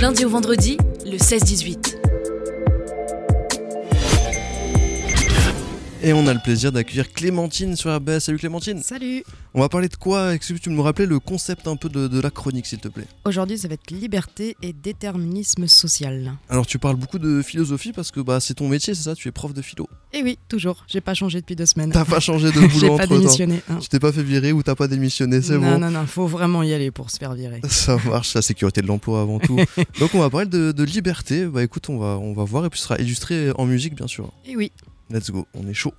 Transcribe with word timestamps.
Lundi 0.00 0.24
au 0.24 0.28
vendredi, 0.28 0.78
le 1.04 1.16
16-18. 1.16 2.01
Et 6.04 6.12
on 6.12 6.26
a 6.26 6.34
le 6.34 6.40
plaisir 6.40 6.72
d'accueillir 6.72 7.12
Clémentine 7.12 7.76
sur 7.76 7.94
RBS. 7.94 8.18
Salut 8.18 8.38
Clémentine. 8.38 8.82
Salut 8.82 9.22
On 9.54 9.60
va 9.60 9.68
parler 9.68 9.88
de 9.88 9.94
quoi? 9.94 10.34
Est-ce 10.34 10.52
que 10.52 10.58
tu 10.58 10.68
me 10.68 10.80
rappeler 10.80 11.06
le 11.06 11.20
concept 11.20 11.68
un 11.68 11.76
peu 11.76 11.88
de, 11.88 12.08
de 12.08 12.20
la 12.20 12.30
chronique, 12.30 12.66
s'il 12.66 12.80
te 12.80 12.88
plaît? 12.88 13.06
Aujourd'hui, 13.24 13.56
ça 13.56 13.68
va 13.68 13.74
être 13.74 13.88
liberté 13.92 14.56
et 14.62 14.72
déterminisme 14.72 15.68
social. 15.68 16.32
Alors, 16.48 16.66
tu 16.66 16.80
parles 16.80 16.96
beaucoup 16.96 17.20
de 17.20 17.40
philosophie 17.40 17.92
parce 17.92 18.10
que 18.10 18.18
bah, 18.18 18.40
c'est 18.40 18.54
ton 18.54 18.66
métier, 18.68 18.96
c'est 18.96 19.04
ça? 19.04 19.14
Tu 19.14 19.28
es 19.28 19.30
prof 19.30 19.54
de 19.54 19.62
philo. 19.62 19.88
Et 20.12 20.24
oui, 20.24 20.40
toujours. 20.48 20.84
J'ai 20.88 21.00
pas 21.00 21.14
changé 21.14 21.40
depuis 21.40 21.54
deux 21.54 21.66
semaines. 21.66 21.92
T'as 21.92 22.04
pas 22.04 22.18
changé 22.18 22.48
de 22.50 22.60
J'ai 22.60 22.66
boulot 22.66 22.96
pas 22.96 23.04
entre 23.04 23.06
temps. 23.06 23.18
démissionné. 23.20 23.62
hein. 23.70 23.78
Tu 23.80 23.88
t'es 23.88 24.00
pas 24.00 24.10
fait 24.10 24.24
virer 24.24 24.50
ou 24.50 24.64
t'as 24.64 24.74
pas 24.74 24.88
démissionné, 24.88 25.40
c'est 25.40 25.56
non, 25.56 25.72
bon? 25.74 25.78
non, 25.78 25.90
non, 25.92 26.04
faut 26.06 26.26
vraiment 26.26 26.64
y 26.64 26.72
aller 26.74 26.90
pour 26.90 27.12
se 27.12 27.18
faire 27.18 27.34
virer. 27.34 27.60
Ça 27.68 27.96
marche, 28.06 28.34
la 28.34 28.42
sécurité 28.42 28.82
de 28.82 28.88
l'emploi 28.88 29.20
avant 29.20 29.38
tout. 29.38 29.56
Donc 30.00 30.14
on 30.14 30.18
va 30.18 30.30
parler 30.30 30.46
de, 30.46 30.72
de 30.72 30.82
liberté. 30.82 31.46
Bah 31.46 31.62
écoute, 31.62 31.88
on 31.90 31.98
va, 31.98 32.18
on 32.18 32.32
va 32.32 32.42
voir 32.42 32.64
et 32.64 32.70
puis 32.70 32.80
ce 32.80 32.86
sera 32.86 32.98
illustré 32.98 33.52
en 33.54 33.66
musique 33.66 33.94
bien 33.94 34.08
sûr. 34.08 34.32
Et 34.44 34.56
oui, 34.56 34.72
Let's 35.12 35.30
go, 35.30 35.46
on 35.52 35.68
est 35.68 35.74
chaud. 35.74 35.92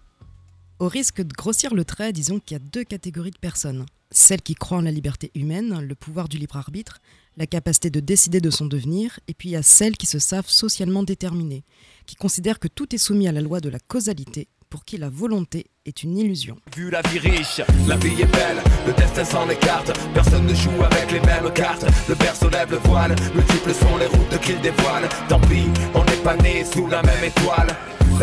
au 0.79 0.87
risque 0.87 1.21
de 1.21 1.31
grossir 1.33 1.75
le 1.75 1.85
trait, 1.85 2.11
disons 2.11 2.39
qu'il 2.39 2.55
y 2.55 2.59
a 2.59 2.63
deux 2.71 2.83
catégories 2.83 3.29
de 3.29 3.37
personnes. 3.37 3.85
Celles 4.09 4.41
qui 4.41 4.55
croient 4.55 4.79
en 4.79 4.81
la 4.81 4.91
liberté 4.91 5.29
humaine, 5.35 5.81
le 5.81 5.93
pouvoir 5.93 6.27
du 6.27 6.39
libre 6.39 6.57
arbitre, 6.57 6.99
la 7.37 7.45
capacité 7.45 7.91
de 7.91 7.99
décider 7.99 8.41
de 8.41 8.49
son 8.49 8.65
devenir, 8.65 9.19
et 9.27 9.35
puis 9.35 9.49
il 9.49 9.51
y 9.51 9.55
a 9.55 9.61
celles 9.61 9.97
qui 9.97 10.07
se 10.07 10.17
savent 10.17 10.49
socialement 10.49 11.03
déterminées, 11.03 11.63
qui 12.07 12.15
considèrent 12.15 12.59
que 12.59 12.67
tout 12.67 12.93
est 12.95 12.97
soumis 12.97 13.27
à 13.27 13.31
la 13.31 13.41
loi 13.41 13.59
de 13.59 13.69
la 13.69 13.77
causalité, 13.79 14.47
pour 14.71 14.83
qui 14.83 14.97
la 14.97 15.09
volonté 15.09 15.67
est 15.85 16.01
une 16.01 16.17
illusion. 16.17 16.57
Vu 16.75 16.89
la 16.89 17.03
vie 17.03 17.19
riche, 17.19 17.61
la 17.87 17.97
vie 17.97 18.19
est 18.19 18.31
belle, 18.31 18.63
le 18.87 18.93
destin 18.93 19.25
s'en 19.25 19.47
écarte, 19.47 19.91
personne 20.15 20.47
ne 20.47 20.55
joue 20.55 20.83
avec 20.83 21.11
les 21.11 21.21
mêmes 21.21 21.53
cartes, 21.53 21.85
le 22.09 22.15
berceau 22.15 22.49
lève 22.49 22.71
le 22.71 22.77
voile, 22.77 23.15
multiples 23.35 23.73
sont 23.75 23.97
les 23.97 24.07
routes 24.07 24.41
qu'il 24.41 24.59
dévoile, 24.61 25.07
tant 25.29 25.39
pis, 25.41 25.67
on 25.93 26.03
n'est 26.03 26.23
pas 26.23 26.35
né 26.37 26.65
sous 26.65 26.87
la 26.87 27.03
même 27.03 27.23
étoile. 27.23 27.67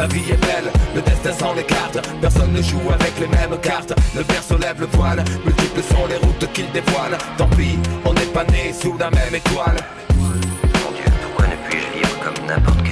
La 0.01 0.07
vie 0.07 0.31
est 0.31 0.41
belle, 0.47 0.73
le 0.95 1.03
destin 1.03 1.31
s'en 1.31 1.55
écarte, 1.59 1.99
personne 2.23 2.55
ne 2.55 2.63
joue 2.63 2.81
avec 2.91 3.21
les 3.21 3.27
mêmes 3.27 3.61
cartes, 3.61 3.93
le 4.17 4.23
berceau 4.23 4.57
lève 4.57 4.81
le 4.81 4.87
voile, 4.87 5.23
multiples 5.45 5.83
sont 5.83 6.07
les 6.09 6.17
routes 6.17 6.51
qu'il 6.55 6.73
dévoile, 6.73 7.19
tant 7.37 7.47
pis, 7.49 7.79
on 8.07 8.15
n'est 8.15 8.33
pas 8.33 8.45
né 8.45 8.73
sous 8.73 8.97
la 8.97 9.11
même 9.11 9.35
étoile. 9.35 9.77
Mon 10.17 10.93
Dieu, 10.93 11.05
pourquoi 11.23 11.49
ne 11.49 11.69
puis-je 11.69 12.09
comme 12.25 12.47
n'importe 12.47 12.90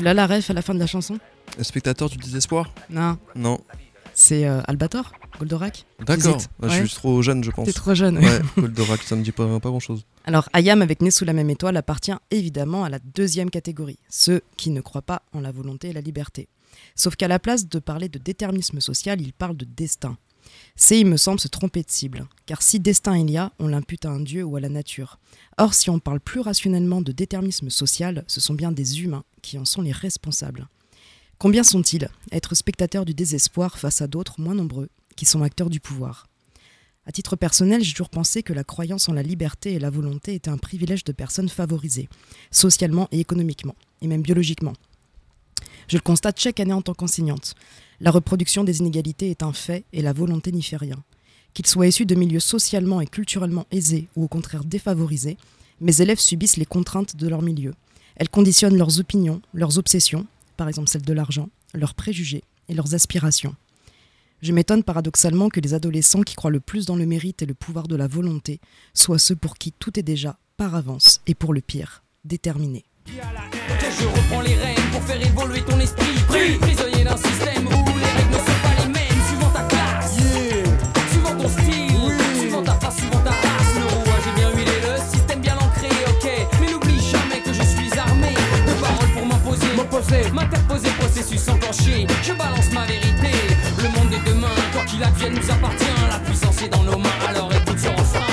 Tu 0.00 0.04
l'as 0.04 0.14
la 0.14 0.26
ref 0.26 0.48
à 0.48 0.54
la 0.54 0.62
fin 0.62 0.72
de 0.72 0.78
la 0.78 0.86
chanson 0.86 1.18
Le 1.58 1.62
spectateur 1.62 2.08
du 2.08 2.16
désespoir 2.16 2.72
Non, 2.88 3.18
Non. 3.34 3.60
c'est 4.14 4.46
euh, 4.48 4.62
Albator 4.66 5.12
Goldorak 5.38 5.84
D'accord. 6.06 6.38
Bah, 6.58 6.68
je 6.70 6.86
suis 6.86 6.94
trop 6.96 7.20
jeune 7.20 7.44
je 7.44 7.50
pense. 7.50 7.66
T'es 7.66 7.74
trop 7.74 7.92
jeune. 7.94 8.16
Ouais, 8.16 8.40
Goldorak, 8.56 9.02
ça 9.02 9.14
me 9.14 9.22
dit 9.22 9.30
pas, 9.30 9.60
pas 9.60 9.68
grand 9.68 9.78
chose. 9.78 10.06
Alors, 10.24 10.48
Ayam 10.54 10.80
avec 10.80 11.02
Né 11.02 11.10
sous 11.10 11.26
la 11.26 11.34
même 11.34 11.50
étoile 11.50 11.76
appartient 11.76 12.14
évidemment 12.30 12.82
à 12.84 12.88
la 12.88 12.98
deuxième 13.14 13.50
catégorie, 13.50 13.98
ceux 14.08 14.40
qui 14.56 14.70
ne 14.70 14.80
croient 14.80 15.02
pas 15.02 15.20
en 15.34 15.40
la 15.40 15.52
volonté 15.52 15.90
et 15.90 15.92
la 15.92 16.00
liberté. 16.00 16.48
Sauf 16.94 17.14
qu'à 17.16 17.28
la 17.28 17.38
place 17.38 17.68
de 17.68 17.78
parler 17.78 18.08
de 18.08 18.18
déterminisme 18.18 18.80
social, 18.80 19.20
il 19.20 19.34
parle 19.34 19.54
de 19.58 19.66
destin. 19.66 20.16
C'est, 20.76 21.00
il 21.00 21.06
me 21.06 21.16
semble, 21.16 21.40
se 21.40 21.48
tromper 21.48 21.82
de 21.82 21.90
cible. 21.90 22.26
Car 22.46 22.62
si 22.62 22.80
destin 22.80 23.18
il 23.18 23.30
y 23.30 23.36
a, 23.36 23.52
on 23.58 23.68
l'impute 23.68 24.04
à 24.04 24.10
un 24.10 24.20
dieu 24.20 24.44
ou 24.44 24.56
à 24.56 24.60
la 24.60 24.68
nature. 24.68 25.18
Or, 25.58 25.74
si 25.74 25.90
on 25.90 25.98
parle 25.98 26.20
plus 26.20 26.40
rationnellement 26.40 27.02
de 27.02 27.12
déterminisme 27.12 27.70
social, 27.70 28.24
ce 28.26 28.40
sont 28.40 28.54
bien 28.54 28.72
des 28.72 29.02
humains 29.02 29.24
qui 29.42 29.58
en 29.58 29.64
sont 29.64 29.82
les 29.82 29.92
responsables. 29.92 30.68
Combien 31.38 31.62
sont-ils? 31.62 32.08
Être 32.32 32.54
spectateurs 32.54 33.04
du 33.04 33.14
désespoir 33.14 33.78
face 33.78 34.02
à 34.02 34.06
d'autres 34.06 34.40
moins 34.40 34.54
nombreux 34.54 34.88
qui 35.16 35.24
sont 35.24 35.42
acteurs 35.42 35.70
du 35.70 35.80
pouvoir 35.80 36.26
à 37.06 37.12
titre 37.12 37.34
personnel, 37.34 37.82
j'ai 37.82 37.92
toujours 37.92 38.08
pensé 38.08 38.42
que 38.42 38.52
la 38.52 38.62
croyance 38.62 39.08
en 39.08 39.12
la 39.12 39.22
liberté 39.22 39.72
et 39.72 39.78
la 39.78 39.90
volonté 39.90 40.34
était 40.34 40.50
un 40.50 40.58
privilège 40.58 41.02
de 41.02 41.12
personnes 41.12 41.48
favorisées, 41.48 42.08
socialement 42.50 43.08
et 43.10 43.18
économiquement, 43.18 43.74
et 44.00 44.06
même 44.06 44.22
biologiquement. 44.22 44.74
Je 45.90 45.96
le 45.96 46.02
constate 46.02 46.38
chaque 46.38 46.60
année 46.60 46.72
en 46.72 46.82
tant 46.82 46.94
qu'enseignante. 46.94 47.56
La 47.98 48.12
reproduction 48.12 48.62
des 48.62 48.78
inégalités 48.78 49.28
est 49.28 49.42
un 49.42 49.52
fait 49.52 49.82
et 49.92 50.02
la 50.02 50.12
volonté 50.12 50.52
n'y 50.52 50.62
fait 50.62 50.76
rien. 50.76 51.02
Qu'ils 51.52 51.66
soient 51.66 51.88
issus 51.88 52.06
de 52.06 52.14
milieux 52.14 52.38
socialement 52.38 53.00
et 53.00 53.08
culturellement 53.08 53.66
aisés 53.72 54.06
ou 54.14 54.22
au 54.22 54.28
contraire 54.28 54.62
défavorisés, 54.62 55.36
mes 55.80 56.00
élèves 56.00 56.20
subissent 56.20 56.58
les 56.58 56.64
contraintes 56.64 57.16
de 57.16 57.26
leur 57.26 57.42
milieu. 57.42 57.74
Elles 58.14 58.28
conditionnent 58.28 58.78
leurs 58.78 59.00
opinions, 59.00 59.42
leurs 59.52 59.78
obsessions, 59.78 60.28
par 60.56 60.68
exemple 60.68 60.88
celles 60.88 61.02
de 61.02 61.12
l'argent, 61.12 61.48
leurs 61.74 61.94
préjugés 61.94 62.44
et 62.68 62.74
leurs 62.74 62.94
aspirations. 62.94 63.56
Je 64.42 64.52
m'étonne 64.52 64.84
paradoxalement 64.84 65.48
que 65.48 65.58
les 65.58 65.74
adolescents 65.74 66.22
qui 66.22 66.36
croient 66.36 66.52
le 66.52 66.60
plus 66.60 66.86
dans 66.86 66.94
le 66.94 67.04
mérite 67.04 67.42
et 67.42 67.46
le 67.46 67.54
pouvoir 67.54 67.88
de 67.88 67.96
la 67.96 68.06
volonté 68.06 68.60
soient 68.94 69.18
ceux 69.18 69.34
pour 69.34 69.58
qui 69.58 69.72
tout 69.72 69.98
est 69.98 70.04
déjà, 70.04 70.38
par 70.56 70.76
avance, 70.76 71.20
et 71.26 71.34
pour 71.34 71.52
le 71.52 71.60
pire, 71.60 72.04
déterminé. 72.24 72.84
Je 73.06 74.06
reprends 74.06 74.40
les 74.40 74.54
rênes 74.54 74.90
pour 74.92 75.02
faire 75.02 75.20
évoluer 75.20 75.62
ton 75.62 75.78
esprit. 75.80 76.14
Pris, 76.28 76.58
prisonnier 76.58 77.04
d'un 77.04 77.16
système 77.16 77.66
où 77.66 77.98
les 77.98 78.04
règles 78.04 78.32
ne 78.32 78.38
sont 78.38 78.60
pas 78.62 78.82
les 78.82 78.88
mêmes. 78.88 79.22
Suivant 79.28 79.50
ta 79.50 79.62
classe, 79.62 80.16
suivant 81.10 81.34
ton 81.36 81.48
style, 81.48 82.38
suivant 82.38 82.62
ta 82.62 82.74
face, 82.74 82.96
suivant 82.96 83.20
ta 83.20 83.30
race. 83.30 83.74
Le 83.76 83.86
rouage 83.96 84.26
est 84.28 84.38
bien 84.38 84.50
huilé, 84.50 84.72
le 84.82 84.96
système 85.12 85.40
bien 85.40 85.56
ancré, 85.56 85.88
ok. 86.08 86.30
Mais 86.60 86.70
n'oublie 86.70 87.00
jamais 87.00 87.40
que 87.40 87.52
je 87.52 87.62
suis 87.62 87.98
armé 87.98 88.34
de 88.66 88.72
paroles 88.80 89.10
pour 89.14 89.26
m'imposer, 89.26 89.66
m'opposer, 89.76 90.30
m'interposer, 90.30 90.90
processus 90.98 91.48
enclenché. 91.48 92.06
Je 92.22 92.32
balance 92.32 92.70
ma 92.72 92.86
vérité. 92.86 93.32
Le 93.82 93.88
monde 93.98 94.10
de 94.10 94.30
demain, 94.30 94.54
quoi 94.72 94.84
qu'il 94.84 95.02
advienne, 95.02 95.34
nous 95.34 95.50
appartient. 95.50 95.86
La 96.08 96.18
puissance 96.20 96.62
est 96.62 96.68
dans 96.68 96.82
nos 96.82 96.98
mains, 96.98 97.18
alors 97.28 97.52
écoute 97.52 97.78
ce 97.78 97.88
refrain. 97.88 98.26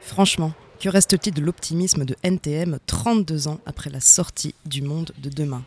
Franchement, 0.00 0.52
que 0.82 0.88
reste-t-il 0.88 1.32
de 1.32 1.40
l'optimisme 1.40 2.04
de 2.04 2.16
NTM 2.24 2.80
32 2.86 3.46
ans 3.46 3.60
après 3.66 3.88
la 3.88 4.00
sortie 4.00 4.52
du 4.66 4.82
monde 4.82 5.12
de 5.22 5.30
demain? 5.30 5.62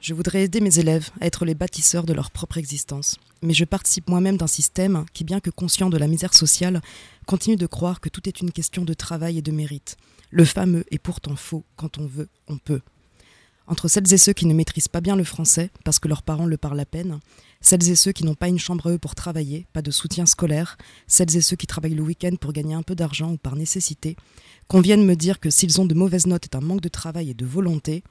Je 0.00 0.14
voudrais 0.14 0.44
aider 0.44 0.60
mes 0.60 0.78
élèves 0.78 1.10
à 1.20 1.26
être 1.26 1.44
les 1.44 1.56
bâtisseurs 1.56 2.04
de 2.04 2.12
leur 2.12 2.30
propre 2.30 2.56
existence. 2.56 3.16
Mais 3.42 3.52
je 3.52 3.64
participe 3.64 4.08
moi-même 4.08 4.36
d'un 4.36 4.46
système 4.46 5.06
qui, 5.12 5.24
bien 5.24 5.40
que 5.40 5.50
conscient 5.50 5.90
de 5.90 5.98
la 5.98 6.06
misère 6.06 6.34
sociale, 6.34 6.82
continue 7.26 7.56
de 7.56 7.66
croire 7.66 8.00
que 8.00 8.08
tout 8.08 8.28
est 8.28 8.40
une 8.40 8.52
question 8.52 8.84
de 8.84 8.94
travail 8.94 9.38
et 9.38 9.42
de 9.42 9.50
mérite. 9.50 9.96
Le 10.30 10.44
fameux 10.44 10.84
est 10.92 11.00
pourtant 11.00 11.34
faux, 11.34 11.64
quand 11.74 11.98
on 11.98 12.06
veut, 12.06 12.28
on 12.46 12.58
peut. 12.58 12.80
Entre 13.66 13.88
celles 13.88 14.12
et 14.12 14.18
ceux 14.18 14.32
qui 14.32 14.46
ne 14.46 14.54
maîtrisent 14.54 14.88
pas 14.88 15.00
bien 15.00 15.16
le 15.16 15.24
français 15.24 15.70
parce 15.84 15.98
que 15.98 16.08
leurs 16.08 16.22
parents 16.22 16.46
le 16.46 16.56
parlent 16.56 16.80
à 16.80 16.84
peine, 16.84 17.20
celles 17.60 17.88
et 17.88 17.94
ceux 17.94 18.12
qui 18.12 18.24
n'ont 18.24 18.34
pas 18.34 18.48
une 18.48 18.58
chambre 18.58 18.88
à 18.88 18.92
eux 18.92 18.98
pour 18.98 19.14
travailler, 19.14 19.66
pas 19.72 19.82
de 19.82 19.90
soutien 19.90 20.26
scolaire, 20.26 20.76
celles 21.06 21.36
et 21.36 21.40
ceux 21.40 21.56
qui 21.56 21.66
travaillent 21.66 21.94
le 21.94 22.02
week-end 22.02 22.34
pour 22.40 22.52
gagner 22.52 22.74
un 22.74 22.82
peu 22.82 22.94
d'argent 22.94 23.32
ou 23.32 23.36
par 23.36 23.56
nécessité, 23.56 24.16
qu'on 24.68 24.80
vienne 24.80 25.04
me 25.04 25.14
dire 25.14 25.38
que 25.38 25.50
s'ils 25.50 25.80
ont 25.80 25.86
de 25.86 25.94
mauvaises 25.94 26.26
notes 26.26 26.44
est 26.44 26.56
un 26.56 26.60
manque 26.60 26.80
de 26.80 26.88
travail 26.88 27.30
et 27.30 27.34
de 27.34 27.46
volonté, 27.46 28.02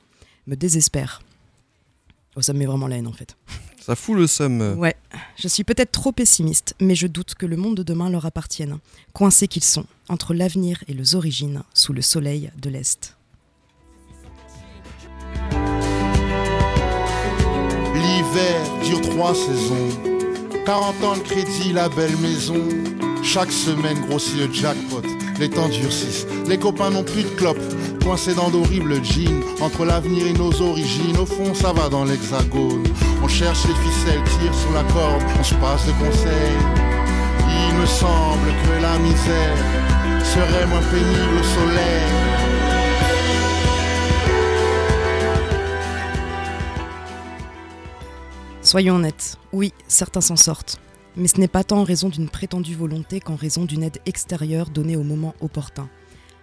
me 0.48 0.56
désespère. 0.56 1.22
Oh, 2.36 2.42
ça 2.42 2.54
me 2.54 2.60
met 2.60 2.66
vraiment 2.66 2.88
la 2.88 2.98
haine 2.98 3.08
en 3.08 3.14
fait. 3.14 3.36
Ça 3.82 3.96
fout 3.96 4.16
le 4.16 4.28
seum. 4.28 4.78
Ouais, 4.78 4.96
je 5.38 5.48
suis 5.48 5.64
peut-être 5.64 5.92
trop 5.92 6.12
pessimiste, 6.12 6.76
mais 6.80 6.96
je 6.96 7.08
doute 7.08 7.34
que 7.36 7.46
le 7.46 7.58
monde 7.58 7.76
de 7.76 7.84
demain 7.84 8.10
leur 8.10 8.26
appartienne, 8.26 8.78
coincés 9.12 9.48
qu'ils 9.48 9.64
sont, 9.64 9.86
entre 10.08 10.34
l'avenir 10.34 10.84
et 10.88 10.94
les 10.94 11.16
origines, 11.16 11.64
sous 11.74 11.92
le 11.92 12.02
soleil 12.02 12.52
de 12.62 12.70
l'Est. 12.70 13.18
Dure 18.84 19.02
trois 19.02 19.34
saisons. 19.34 19.90
40 20.66 21.04
ans 21.04 21.16
de 21.16 21.22
crédit, 21.22 21.74
la 21.74 21.90
belle 21.90 22.16
maison. 22.18 22.62
Chaque 23.24 23.52
semaine 23.52 24.00
grossit 24.08 24.38
le 24.38 24.52
jackpot. 24.52 25.02
Les 25.40 25.50
temps 25.50 25.70
durcissent. 25.70 26.26
Les 26.48 26.58
copains 26.58 26.90
n'ont 26.90 27.04
plus 27.04 27.24
de 27.24 27.30
clopes. 27.30 27.58
Coincés 28.04 28.34
dans 28.34 28.50
d'horribles 28.50 29.04
jeans. 29.04 29.44
Entre 29.60 29.86
l'avenir 29.86 30.28
et 30.28 30.34
nos 30.34 30.62
origines. 30.62 31.18
Au 31.18 31.26
fond, 31.26 31.54
ça 31.54 31.74
va 31.74 31.90
dans 31.90 32.06
l'hexagone. 32.06 32.84
On 33.24 33.28
cherche 33.28 33.66
les 33.68 33.76
ficelles, 33.76 34.24
tire 34.24 34.54
sur 34.56 34.72
la 34.74 34.84
corde. 34.94 35.24
On 35.40 35.44
se 35.44 35.56
passe 35.56 35.86
de 35.86 35.92
conseils. 35.94 36.58
Il 37.48 37.76
me 37.80 37.86
semble 37.86 38.50
que 38.64 38.82
la 38.82 38.98
misère 39.00 39.58
serait 40.24 40.68
moins 40.68 40.84
pénible 40.92 41.40
au 41.40 41.44
soleil. 41.44 42.31
Soyons 48.72 48.96
honnêtes, 48.96 49.36
oui, 49.52 49.74
certains 49.90 50.22
s'en 50.22 50.38
sortent. 50.38 50.80
Mais 51.18 51.28
ce 51.28 51.38
n'est 51.42 51.50
pas 51.50 51.66
tant 51.66 51.80
en 51.80 51.84
raison 51.84 52.08
d'une 52.08 52.30
prétendue 52.30 52.74
volonté 52.74 53.20
qu'en 53.20 53.36
raison 53.36 53.66
d'une 53.66 53.84
aide 53.84 53.98
extérieure 54.06 54.70
donnée 54.70 54.96
au 54.96 55.04
moment 55.04 55.36
opportun. 55.42 55.90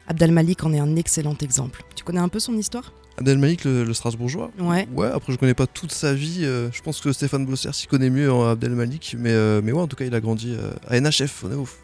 Abdel 0.09 0.31
Malik 0.33 0.63
en 0.63 0.75
est 0.75 0.79
un 0.79 0.95
excellent 0.97 1.39
exemple. 1.41 1.85
Tu 1.97 2.05
connais 2.05 2.21
un 2.21 2.29
peu 2.29 2.39
son 2.39 2.53
histoire? 2.59 2.93
Abdelmalik, 3.17 3.65
le, 3.65 3.83
le 3.83 3.95
Strasbourgeois? 3.95 4.51
Ouais. 4.61 4.87
Ouais, 4.95 5.07
après 5.07 5.33
je 5.33 5.39
connais 5.39 5.55
pas 5.55 5.67
toute 5.67 5.91
sa 5.91 6.13
vie. 6.13 6.41
euh, 6.43 6.69
je 6.71 6.83
pense 6.83 7.01
que 7.01 7.13
Stéphane 7.15 7.47
Bosser 7.47 7.73
s'y 7.73 7.87
connaît 7.87 8.11
mieux 8.11 8.31
en 8.31 8.47
Abdelmalik. 8.47 9.17
Mais, 9.19 9.33
euh, 9.33 9.63
mais 9.65 9.73
ouais, 9.73 9.81
en 9.81 9.87
tout 9.89 9.97
cas, 9.97 10.05
il 10.05 10.15
a 10.15 10.21
grandi 10.21 10.55
euh, 10.55 10.73
à 10.87 11.01
NHF, 11.01 11.45
on 11.45 11.51
est 11.51 11.55
ouf. 11.55 11.79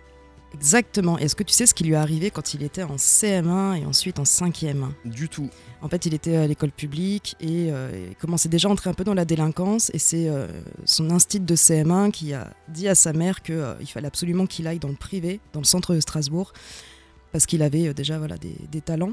Exactement. 0.55 1.19
Est-ce 1.19 1.35
que 1.35 1.43
tu 1.43 1.53
sais 1.53 1.67
ce 1.67 1.75
qui 1.75 1.85
lui 1.85 1.93
est 1.93 1.97
arrivé 1.97 2.31
quand 2.31 2.55
il 2.55 2.63
était 2.63 2.83
en 2.83 2.97
CM1 2.97 3.83
et 3.83 3.85
ensuite 3.85 4.19
en 4.19 4.23
5e 4.23 4.89
Du 5.05 5.29
tout. 5.29 5.51
En 5.83 5.89
fait, 5.89 6.07
il 6.07 6.15
était 6.15 6.37
à 6.37 6.47
l'école 6.47 6.71
publique 6.71 7.37
et 7.41 7.71
euh, 7.71 8.09
il 8.11 8.17
commençait 8.17 8.49
déjà 8.49 8.69
à 8.69 8.73
entrer 8.73 8.89
un 8.89 8.95
peu 8.95 9.05
dans 9.05 9.15
la 9.15 9.25
délinquance. 9.25 9.91
Et 9.93 9.99
c'est 9.99 10.29
euh, 10.29 10.47
son 10.85 11.11
instinct 11.11 11.45
de 11.45 11.57
CM1 11.57 12.11
qui 12.11 12.33
a 12.33 12.51
dit 12.69 12.89
à 12.89 12.95
sa 12.95 13.13
mère 13.13 13.43
qu'il 13.43 13.87
fallait 13.87 14.07
absolument 14.07 14.47
qu'il 14.47 14.67
aille 14.67 14.79
dans 14.79 14.89
le 14.89 14.95
privé, 14.95 15.41
dans 15.53 15.61
le 15.61 15.67
centre 15.67 15.95
de 15.95 16.01
Strasbourg, 16.01 16.53
parce 17.33 17.47
qu'il 17.47 17.63
avait 17.63 17.89
euh, 17.89 17.93
déjà 17.95 18.19
voilà, 18.19 18.39
des, 18.39 18.57
des 18.71 18.81
talents. 18.81 19.13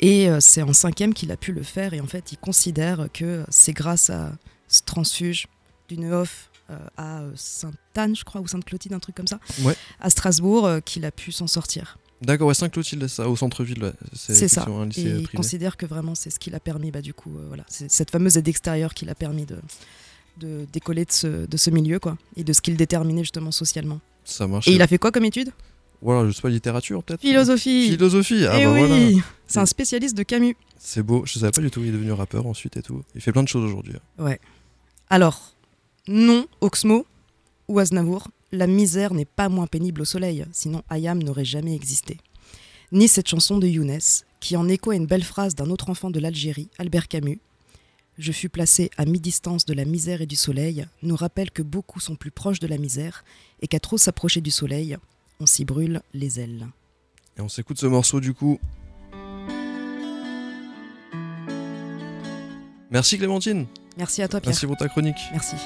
Et 0.00 0.28
euh, 0.28 0.38
c'est 0.40 0.62
en 0.62 0.72
cinquième 0.72 1.14
qu'il 1.14 1.32
a 1.32 1.36
pu 1.36 1.52
le 1.52 1.62
faire. 1.62 1.94
Et 1.94 2.00
en 2.00 2.06
fait, 2.06 2.32
il 2.32 2.38
considère 2.38 3.08
que 3.12 3.44
c'est 3.48 3.72
grâce 3.72 4.10
à 4.10 4.32
ce 4.68 4.82
transfuge 4.82 5.46
du 5.88 5.98
Neuf 5.98 6.50
euh, 6.50 6.53
à 6.96 7.20
euh, 7.22 7.30
Sainte-Anne, 7.34 8.16
je 8.16 8.24
crois, 8.24 8.40
ou 8.40 8.46
Sainte-Clotilde, 8.46 8.94
un 8.94 8.98
truc 9.00 9.14
comme 9.14 9.26
ça, 9.26 9.38
Ouais. 9.62 9.76
à 10.00 10.10
Strasbourg, 10.10 10.66
euh, 10.66 10.80
qu'il 10.80 11.04
a 11.04 11.10
pu 11.10 11.30
s'en 11.32 11.46
sortir. 11.46 11.98
D'accord, 12.22 12.48
ouais, 12.48 12.54
Saint-Clotilde, 12.54 13.06
ça, 13.08 13.28
au 13.28 13.36
centre-ville, 13.36 13.82
ouais. 13.84 13.92
c'est 14.14 14.34
C'est 14.34 14.48
ça. 14.48 14.64
un 14.68 14.84
Et 14.84 14.88
lycée 14.88 15.02
il 15.02 15.12
privé. 15.24 15.36
considère 15.36 15.76
que 15.76 15.84
vraiment 15.84 16.14
c'est 16.14 16.30
ce 16.30 16.38
qui 16.38 16.50
l'a 16.50 16.60
permis, 16.60 16.90
bah, 16.90 17.02
du 17.02 17.12
coup, 17.12 17.36
euh, 17.36 17.44
voilà, 17.48 17.64
c'est 17.68 17.90
cette 17.90 18.10
fameuse 18.10 18.36
aide 18.38 18.48
extérieure 18.48 18.94
qui 18.94 19.04
l'a 19.04 19.14
permis 19.14 19.44
de, 19.44 19.58
de 20.38 20.66
décoller 20.72 21.04
de 21.04 21.12
ce, 21.12 21.46
de 21.46 21.56
ce 21.56 21.70
milieu, 21.70 21.98
quoi, 21.98 22.16
et 22.36 22.44
de 22.44 22.52
ce 22.52 22.62
qu'il 22.62 22.76
déterminait 22.76 23.22
justement 23.24 23.50
socialement. 23.50 24.00
Ça 24.24 24.46
marche. 24.46 24.66
Et 24.68 24.72
il 24.72 24.80
a 24.80 24.86
fait 24.86 24.98
quoi 24.98 25.12
comme 25.12 25.24
étude? 25.24 25.50
Voilà, 26.00 26.26
je 26.28 26.34
sais 26.34 26.42
pas, 26.42 26.48
littérature 26.50 27.02
peut-être? 27.02 27.20
Philosophie 27.20 27.90
Philosophie, 27.90 28.46
ah 28.46 28.58
Eh 28.60 28.64
bah 28.64 28.72
oui 28.72 28.80
voilà. 28.86 29.24
C'est 29.46 29.58
un 29.58 29.66
spécialiste 29.66 30.16
de 30.16 30.22
Camus. 30.22 30.56
C'est 30.78 31.02
beau, 31.02 31.24
je 31.26 31.38
savais 31.38 31.50
pas 31.52 31.60
du 31.62 31.70
tout, 31.70 31.80
il 31.80 31.88
est 31.88 31.92
devenu 31.92 32.12
rappeur 32.12 32.46
ensuite 32.46 32.76
et 32.76 32.82
tout. 32.82 33.02
Il 33.14 33.20
fait 33.22 33.32
plein 33.32 33.42
de 33.42 33.48
choses 33.48 33.64
aujourd'hui. 33.64 33.94
Alors, 35.10 35.53
non, 36.08 36.46
Oxmo 36.60 37.06
ou 37.68 37.78
Aznavour, 37.78 38.28
la 38.52 38.66
misère 38.66 39.14
n'est 39.14 39.24
pas 39.24 39.48
moins 39.48 39.66
pénible 39.66 40.02
au 40.02 40.04
soleil, 40.04 40.44
sinon 40.52 40.82
Ayam 40.90 41.22
n'aurait 41.22 41.44
jamais 41.44 41.74
existé. 41.74 42.18
Ni 42.92 43.08
cette 43.08 43.28
chanson 43.28 43.58
de 43.58 43.66
Younes, 43.66 43.98
qui 44.38 44.56
en 44.56 44.68
écho 44.68 44.90
à 44.90 44.96
une 44.96 45.06
belle 45.06 45.24
phrase 45.24 45.54
d'un 45.54 45.70
autre 45.70 45.88
enfant 45.90 46.10
de 46.10 46.20
l'Algérie, 46.20 46.68
Albert 46.78 47.08
Camus. 47.08 47.40
Je 48.18 48.30
fus 48.30 48.48
placé 48.48 48.90
à 48.96 49.06
mi-distance 49.06 49.64
de 49.64 49.74
la 49.74 49.84
misère 49.84 50.20
et 50.22 50.26
du 50.26 50.36
soleil, 50.36 50.86
nous 51.02 51.16
rappelle 51.16 51.50
que 51.50 51.62
beaucoup 51.62 51.98
sont 52.00 52.14
plus 52.14 52.30
proches 52.30 52.60
de 52.60 52.68
la 52.68 52.78
misère 52.78 53.24
et 53.60 53.66
qu'à 53.66 53.80
trop 53.80 53.98
s'approcher 53.98 54.40
du 54.40 54.50
soleil, 54.52 54.96
on 55.40 55.46
s'y 55.46 55.64
brûle 55.64 56.00
les 56.12 56.38
ailes. 56.38 56.68
Et 57.36 57.40
on 57.40 57.48
s'écoute 57.48 57.78
ce 57.78 57.86
morceau 57.86 58.20
du 58.20 58.34
coup. 58.34 58.60
Merci 62.90 63.18
Clémentine, 63.18 63.66
Merci 63.96 64.22
à 64.22 64.28
toi 64.28 64.40
Pierre. 64.40 64.50
merci 64.50 64.66
pour 64.66 64.76
ta 64.76 64.88
chronique. 64.88 65.18
Merci. 65.32 65.56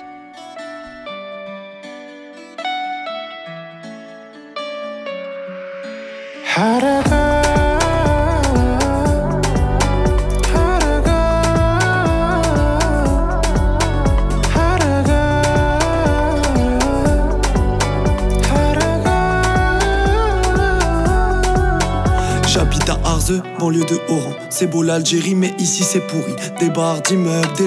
Banlieue 23.58 23.84
de 23.84 24.00
Oran. 24.08 24.32
C'est 24.50 24.66
beau 24.66 24.82
l'Algérie, 24.82 25.34
mais 25.34 25.54
ici 25.58 25.82
c'est 25.82 26.00
pourri. 26.00 26.34
Des 26.60 26.70
bars, 26.70 27.00
d'immeubles, 27.02 27.52
des 27.54 27.56